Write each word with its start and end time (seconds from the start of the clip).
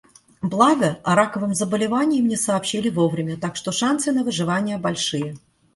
Благо, 0.41 0.97
о 1.03 1.13
раковом 1.13 1.53
заболевании 1.53 2.23
мне 2.23 2.35
сообщили 2.35 2.89
вовремя, 2.89 3.37
так 3.39 3.55
что 3.55 3.71
шансы 3.71 4.11
на 4.11 4.23
выживание 4.23 4.79
большие. 4.79 5.35